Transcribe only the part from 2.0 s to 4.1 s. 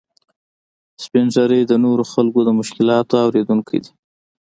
خلکو د مشکلاتو اورېدونکي دي